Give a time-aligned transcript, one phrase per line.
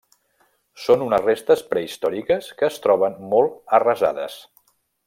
[0.85, 4.43] Són unes restes prehistòriques que es troben molt arrasades.